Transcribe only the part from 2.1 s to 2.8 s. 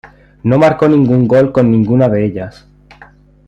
ellas.